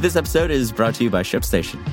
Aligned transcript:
This 0.00 0.16
episode 0.16 0.50
is 0.50 0.72
brought 0.72 0.94
to 0.94 1.04
you 1.04 1.10
by 1.10 1.22
ShipStation. 1.22 1.86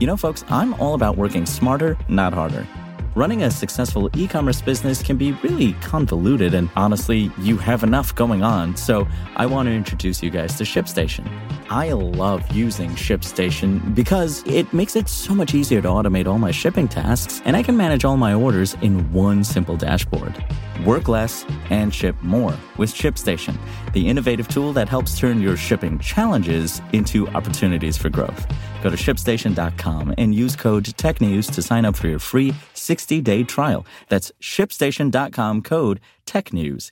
You 0.00 0.08
know, 0.08 0.16
folks, 0.16 0.44
I'm 0.48 0.74
all 0.80 0.94
about 0.94 1.16
working 1.16 1.46
smarter, 1.46 1.96
not 2.08 2.32
harder. 2.32 2.66
Running 3.14 3.44
a 3.44 3.52
successful 3.52 4.10
e 4.16 4.26
commerce 4.26 4.60
business 4.60 5.00
can 5.00 5.16
be 5.16 5.30
really 5.44 5.74
convoluted, 5.74 6.54
and 6.54 6.68
honestly, 6.74 7.30
you 7.38 7.56
have 7.58 7.84
enough 7.84 8.16
going 8.16 8.42
on. 8.42 8.74
So, 8.76 9.06
I 9.36 9.46
want 9.46 9.68
to 9.68 9.72
introduce 9.72 10.24
you 10.24 10.28
guys 10.28 10.56
to 10.56 10.64
ShipStation. 10.64 11.24
I 11.70 11.92
love 11.92 12.50
using 12.50 12.90
ShipStation 12.96 13.94
because 13.94 14.42
it 14.44 14.72
makes 14.72 14.96
it 14.96 15.08
so 15.08 15.32
much 15.32 15.54
easier 15.54 15.80
to 15.82 15.88
automate 15.88 16.26
all 16.26 16.38
my 16.38 16.50
shipping 16.50 16.88
tasks, 16.88 17.42
and 17.44 17.56
I 17.56 17.62
can 17.62 17.76
manage 17.76 18.04
all 18.04 18.16
my 18.16 18.34
orders 18.34 18.74
in 18.82 19.12
one 19.12 19.44
simple 19.44 19.76
dashboard. 19.76 20.44
Work 20.84 21.06
less 21.06 21.46
and 21.70 21.94
ship 21.94 22.16
more 22.22 22.56
with 22.76 22.92
ShipStation, 22.92 23.56
the 23.92 24.08
innovative 24.08 24.48
tool 24.48 24.72
that 24.72 24.88
helps 24.88 25.16
turn 25.16 25.40
your 25.40 25.56
shipping 25.56 25.98
challenges 26.00 26.80
into 26.92 27.28
opportunities 27.28 27.96
for 27.96 28.08
growth. 28.08 28.46
Go 28.82 28.90
to 28.90 28.96
shipstation.com 28.96 30.14
and 30.18 30.34
use 30.34 30.56
code 30.56 30.84
TechNews 30.84 31.52
to 31.52 31.62
sign 31.62 31.84
up 31.84 31.94
for 31.94 32.08
your 32.08 32.18
free 32.18 32.52
60 32.74 33.20
day 33.20 33.44
trial. 33.44 33.86
That's 34.08 34.32
shipstation.com 34.40 35.62
code 35.62 36.00
TechNews. 36.26 36.90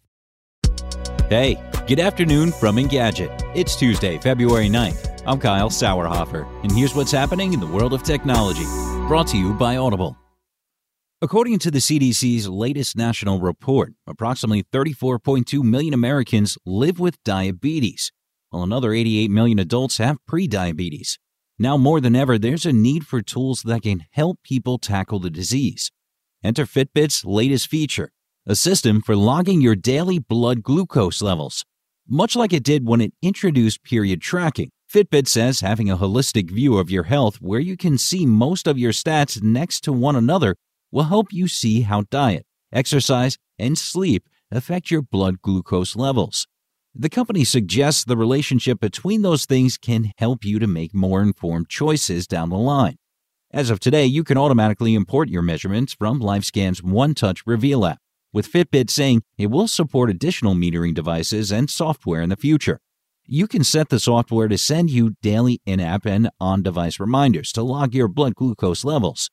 Hey, 1.28 1.60
good 1.86 2.00
afternoon 2.00 2.52
from 2.52 2.76
Engadget. 2.76 3.50
It's 3.54 3.74
Tuesday, 3.76 4.18
February 4.18 4.68
9th. 4.68 5.22
I'm 5.26 5.38
Kyle 5.38 5.70
Sauerhofer, 5.70 6.46
and 6.62 6.72
here's 6.72 6.94
what's 6.94 7.12
happening 7.12 7.52
in 7.52 7.60
the 7.60 7.66
world 7.66 7.92
of 7.92 8.02
technology. 8.02 8.64
Brought 9.08 9.26
to 9.28 9.36
you 9.36 9.52
by 9.54 9.76
Audible. 9.76 10.16
According 11.22 11.58
to 11.58 11.70
the 11.70 11.80
CDC's 11.80 12.48
latest 12.48 12.96
national 12.96 13.40
report, 13.40 13.92
approximately 14.06 14.62
34.2 14.72 15.62
million 15.62 15.92
Americans 15.92 16.56
live 16.64 16.98
with 16.98 17.22
diabetes, 17.24 18.10
while 18.48 18.62
another 18.62 18.94
88 18.94 19.30
million 19.30 19.58
adults 19.58 19.98
have 19.98 20.16
prediabetes. 20.26 21.18
Now 21.58 21.76
more 21.76 22.00
than 22.00 22.16
ever, 22.16 22.38
there's 22.38 22.64
a 22.64 22.72
need 22.72 23.06
for 23.06 23.20
tools 23.20 23.60
that 23.66 23.82
can 23.82 24.06
help 24.12 24.38
people 24.42 24.78
tackle 24.78 25.18
the 25.18 25.28
disease. 25.28 25.92
Enter 26.42 26.64
Fitbit's 26.64 27.22
latest 27.22 27.68
feature, 27.68 28.12
a 28.46 28.56
system 28.56 29.02
for 29.02 29.14
logging 29.14 29.60
your 29.60 29.76
daily 29.76 30.18
blood 30.18 30.62
glucose 30.62 31.20
levels. 31.20 31.66
Much 32.08 32.34
like 32.34 32.54
it 32.54 32.62
did 32.62 32.88
when 32.88 33.02
it 33.02 33.12
introduced 33.20 33.84
period 33.84 34.22
tracking, 34.22 34.70
Fitbit 34.90 35.28
says 35.28 35.60
having 35.60 35.90
a 35.90 35.98
holistic 35.98 36.50
view 36.50 36.78
of 36.78 36.90
your 36.90 37.04
health 37.04 37.36
where 37.42 37.60
you 37.60 37.76
can 37.76 37.98
see 37.98 38.24
most 38.24 38.66
of 38.66 38.78
your 38.78 38.92
stats 38.92 39.42
next 39.42 39.82
to 39.82 39.92
one 39.92 40.16
another 40.16 40.56
will 40.90 41.04
help 41.04 41.32
you 41.32 41.48
see 41.48 41.82
how 41.82 42.02
diet, 42.10 42.46
exercise, 42.72 43.38
and 43.58 43.78
sleep 43.78 44.28
affect 44.50 44.90
your 44.90 45.02
blood 45.02 45.40
glucose 45.42 45.96
levels. 45.96 46.46
The 46.94 47.08
company 47.08 47.44
suggests 47.44 48.04
the 48.04 48.16
relationship 48.16 48.80
between 48.80 49.22
those 49.22 49.46
things 49.46 49.78
can 49.78 50.12
help 50.18 50.44
you 50.44 50.58
to 50.58 50.66
make 50.66 50.92
more 50.92 51.22
informed 51.22 51.68
choices 51.68 52.26
down 52.26 52.50
the 52.50 52.58
line. 52.58 52.96
As 53.52 53.70
of 53.70 53.80
today, 53.80 54.06
you 54.06 54.24
can 54.24 54.38
automatically 54.38 54.94
import 54.94 55.28
your 55.28 55.42
measurements 55.42 55.92
from 55.92 56.20
LifeScan's 56.20 56.82
One 56.82 57.14
Touch 57.14 57.42
Reveal 57.46 57.84
app, 57.84 57.98
with 58.32 58.50
Fitbit 58.50 58.90
saying 58.90 59.22
it 59.38 59.50
will 59.50 59.68
support 59.68 60.10
additional 60.10 60.54
metering 60.54 60.94
devices 60.94 61.52
and 61.52 61.70
software 61.70 62.22
in 62.22 62.28
the 62.28 62.36
future. 62.36 62.80
You 63.24 63.46
can 63.46 63.62
set 63.62 63.88
the 63.88 64.00
software 64.00 64.48
to 64.48 64.58
send 64.58 64.90
you 64.90 65.14
daily 65.22 65.60
in 65.64 65.78
app 65.78 66.06
and 66.06 66.30
on 66.40 66.62
device 66.62 66.98
reminders 66.98 67.52
to 67.52 67.62
log 67.62 67.94
your 67.94 68.08
blood 68.08 68.34
glucose 68.34 68.84
levels. 68.84 69.30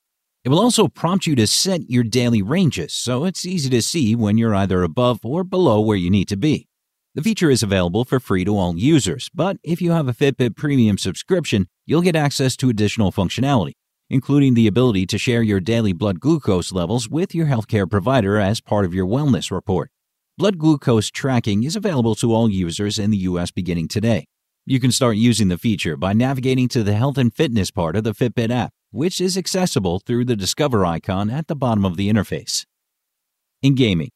It 0.47 0.49
will 0.49 0.61
also 0.61 0.87
prompt 0.87 1.27
you 1.27 1.35
to 1.35 1.45
set 1.45 1.89
your 1.89 2.05
daily 2.05 2.41
ranges 2.41 2.93
so 2.93 3.25
it's 3.25 3.45
easy 3.45 3.69
to 3.69 3.81
see 3.81 4.15
when 4.15 4.37
you're 4.37 4.55
either 4.55 4.81
above 4.81 5.19
or 5.25 5.43
below 5.43 5.81
where 5.81 5.97
you 5.97 6.09
need 6.09 6.29
to 6.29 6.37
be. 6.37 6.69
The 7.15 7.21
feature 7.21 7.49
is 7.49 7.63
available 7.63 8.05
for 8.05 8.17
free 8.21 8.45
to 8.45 8.57
all 8.57 8.77
users, 8.77 9.29
but 9.33 9.57
if 9.61 9.81
you 9.81 9.91
have 9.91 10.07
a 10.07 10.13
Fitbit 10.13 10.55
Premium 10.55 10.97
subscription, 10.97 11.67
you'll 11.85 12.01
get 12.01 12.15
access 12.15 12.55
to 12.55 12.69
additional 12.69 13.11
functionality, 13.11 13.73
including 14.09 14.53
the 14.53 14.67
ability 14.67 15.05
to 15.07 15.17
share 15.17 15.41
your 15.41 15.59
daily 15.59 15.91
blood 15.91 16.21
glucose 16.21 16.71
levels 16.71 17.09
with 17.09 17.35
your 17.35 17.47
healthcare 17.47 17.89
provider 17.91 18.37
as 18.37 18.61
part 18.61 18.85
of 18.85 18.93
your 18.93 19.05
wellness 19.05 19.51
report. 19.51 19.91
Blood 20.37 20.57
glucose 20.57 21.11
tracking 21.11 21.63
is 21.63 21.75
available 21.75 22.15
to 22.15 22.33
all 22.33 22.49
users 22.49 22.97
in 22.97 23.11
the 23.11 23.17
US 23.17 23.51
beginning 23.51 23.89
today. 23.89 24.27
You 24.65 24.79
can 24.79 24.93
start 24.93 25.17
using 25.17 25.49
the 25.49 25.57
feature 25.57 25.97
by 25.97 26.13
navigating 26.13 26.69
to 26.69 26.83
the 26.83 26.93
health 26.93 27.17
and 27.17 27.33
fitness 27.33 27.69
part 27.69 27.97
of 27.97 28.05
the 28.05 28.13
Fitbit 28.13 28.49
app, 28.49 28.71
which 28.97 29.21
is 29.21 29.37
accessible 29.37 29.99
through 29.99 30.25
the 30.25 30.35
Discover 30.35 30.83
icon 30.83 31.29
at 31.29 31.45
the 31.45 31.55
bottom 31.55 31.85
of 31.85 31.97
the 31.97 32.09
interface. 32.09 32.65
In 33.61 33.75
gaming, 33.75 34.09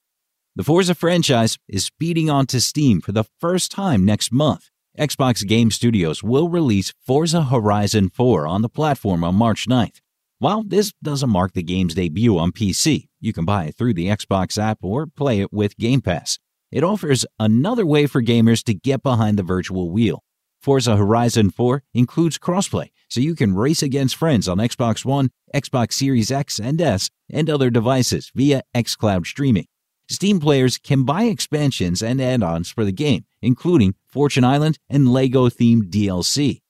the 0.56 0.64
Forza 0.64 0.96
franchise 0.96 1.60
is 1.68 1.86
speeding 1.86 2.32
onto 2.32 2.60
Steam 2.60 3.00
for 3.00 3.12
the 3.12 3.26
first 3.40 3.72
time 3.72 4.04
next 4.04 4.34
month. 4.34 4.72
Xbox 4.98 5.48
Game 5.48 5.70
Studios 5.70 6.24
will 6.24 6.50
release 6.50 6.96
Forza 7.06 7.44
Horizon 7.44 8.10
4 8.10 8.48
on 8.48 8.64
the 8.64 8.70
platform 8.70 9.24
on 9.24 9.36
March 9.36 9.68
9th. 9.70 10.00
While 10.40 10.64
this 10.64 10.92
doesn't 11.04 11.30
mark 11.30 11.54
the 11.54 11.62
game's 11.62 11.94
debut 11.94 12.40
on 12.40 12.52
PC, 12.52 13.08
you 13.20 13.34
can 13.34 13.46
buy 13.46 13.66
it 13.66 13.76
through 13.78 13.94
the 13.94 14.08
Xbox 14.08 14.58
app 14.58 14.80
or 14.82 15.06
play 15.06 15.42
it 15.42 15.54
with 15.54 15.78
Game 15.78 16.02
Pass. 16.02 16.40
It 16.72 16.84
offers 16.84 17.24
another 17.40 17.86
way 17.86 18.08
for 18.08 18.24
gamers 18.24 18.64
to 18.64 18.74
get 18.74 19.04
behind 19.04 19.38
the 19.38 19.44
virtual 19.44 19.92
wheel. 19.92 20.24
Forza 20.60 20.98
Horizon 20.98 21.52
4 21.52 21.84
includes 21.94 22.40
crossplay, 22.40 22.90
so 23.12 23.20
you 23.20 23.36
can 23.36 23.54
race 23.54 23.84
against 23.84 24.16
friends 24.16 24.48
on 24.48 24.58
Xbox 24.58 25.04
One, 25.04 25.32
Xbox 25.54 25.94
Series 25.94 26.32
X 26.32 26.60
and 26.60 26.80
S, 26.80 27.10
and 27.30 27.50
other 27.50 27.70
devices 27.70 28.32
via 28.34 28.64
xCloud 28.74 29.26
streaming. 29.26 29.66
Steam 30.10 30.40
players 30.40 30.78
can 30.78 31.04
buy 31.04 31.24
expansions 31.24 32.02
and 32.02 32.22
add 32.22 32.42
ons 32.42 32.72
for 32.72 32.86
the 32.86 32.94
game, 32.94 33.26
including 33.42 33.96
Fortune 34.08 34.46
Island 34.46 34.80
and 34.90 35.12
Lego 35.12 35.50
themed 35.50 35.90
DLC. 35.90 36.62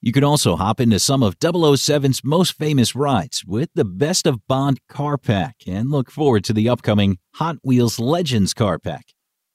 You 0.00 0.12
can 0.12 0.22
also 0.22 0.54
hop 0.54 0.80
into 0.80 1.00
some 1.00 1.24
of 1.24 1.40
007's 1.40 2.22
most 2.22 2.56
famous 2.56 2.94
rides 2.94 3.44
with 3.44 3.68
the 3.74 3.84
Best 3.84 4.28
of 4.28 4.46
Bond 4.46 4.78
car 4.88 5.18
pack 5.18 5.56
and 5.66 5.90
look 5.90 6.08
forward 6.08 6.44
to 6.44 6.52
the 6.52 6.68
upcoming 6.68 7.18
Hot 7.34 7.56
Wheels 7.64 7.98
Legends 7.98 8.54
car 8.54 8.78
pack. 8.78 9.06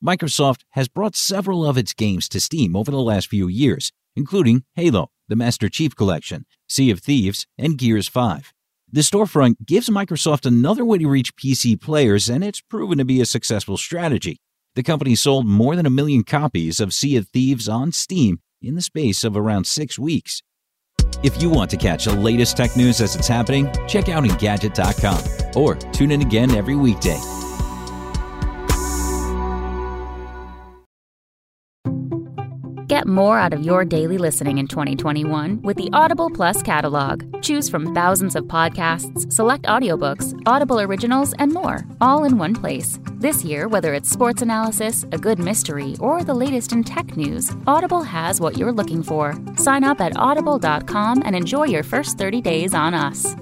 Microsoft 0.05 0.63
has 0.71 0.89
brought 0.89 1.15
several 1.15 1.65
of 1.65 1.77
its 1.77 1.93
games 1.93 2.27
to 2.27 2.41
Steam 2.41 2.75
over 2.75 2.91
the 2.91 2.99
last 2.99 3.27
few 3.27 3.47
years, 3.47 3.93
including 4.17 4.65
Halo, 4.75 5.09
the 5.27 5.35
Master 5.35 5.69
Chief 5.69 5.95
Collection, 5.95 6.45
Sea 6.67 6.91
of 6.91 6.99
Thieves, 6.99 7.47
and 7.57 7.77
Gears 7.77 8.07
5. 8.07 8.53
The 8.91 9.01
storefront 9.01 9.65
gives 9.65 9.89
Microsoft 9.89 10.45
another 10.45 10.85
way 10.85 10.97
to 10.99 11.07
reach 11.07 11.35
PC 11.35 11.79
players, 11.81 12.29
and 12.29 12.43
it's 12.43 12.61
proven 12.61 12.97
to 12.97 13.05
be 13.05 13.19
a 13.19 13.25
successful 13.25 13.77
strategy. 13.77 14.39
The 14.75 14.83
company 14.83 15.15
sold 15.15 15.45
more 15.45 15.75
than 15.75 15.85
a 15.85 15.89
million 15.89 16.23
copies 16.23 16.79
of 16.79 16.93
Sea 16.93 17.17
of 17.17 17.27
Thieves 17.29 17.67
on 17.67 17.91
Steam 17.91 18.39
in 18.61 18.75
the 18.75 18.81
space 18.81 19.23
of 19.23 19.35
around 19.35 19.65
six 19.65 19.97
weeks. 19.97 20.41
If 21.23 21.41
you 21.41 21.49
want 21.49 21.71
to 21.71 21.77
catch 21.77 22.05
the 22.05 22.13
latest 22.13 22.57
tech 22.57 22.75
news 22.75 23.01
as 23.01 23.15
it's 23.15 23.27
happening, 23.27 23.71
check 23.87 24.09
out 24.09 24.23
Engadget.com 24.23 25.55
or 25.55 25.75
tune 25.75 26.11
in 26.11 26.21
again 26.21 26.51
every 26.51 26.75
weekday. 26.75 27.19
Get 33.05 33.11
more 33.11 33.37
out 33.37 33.53
of 33.53 33.61
your 33.61 33.85
daily 33.85 34.17
listening 34.17 34.57
in 34.57 34.67
2021 34.67 35.61
with 35.61 35.77
the 35.77 35.91
Audible 35.93 36.27
Plus 36.31 36.63
catalog. 36.63 37.21
Choose 37.43 37.69
from 37.69 37.93
thousands 37.93 38.35
of 38.35 38.45
podcasts, 38.45 39.31
select 39.31 39.65
audiobooks, 39.65 40.33
Audible 40.47 40.81
originals, 40.81 41.35
and 41.37 41.53
more, 41.53 41.85
all 42.01 42.23
in 42.23 42.39
one 42.39 42.55
place. 42.55 42.99
This 43.19 43.45
year, 43.45 43.67
whether 43.67 43.93
it's 43.93 44.09
sports 44.09 44.41
analysis, 44.41 45.05
a 45.11 45.19
good 45.19 45.37
mystery, 45.37 45.95
or 45.99 46.23
the 46.23 46.33
latest 46.33 46.71
in 46.71 46.83
tech 46.83 47.15
news, 47.15 47.51
Audible 47.67 48.01
has 48.01 48.41
what 48.41 48.57
you're 48.57 48.73
looking 48.73 49.03
for. 49.03 49.35
Sign 49.55 49.83
up 49.83 50.01
at 50.01 50.17
audible.com 50.17 51.21
and 51.23 51.35
enjoy 51.35 51.65
your 51.65 51.83
first 51.83 52.17
30 52.17 52.41
days 52.41 52.73
on 52.73 52.95
us. 52.95 53.35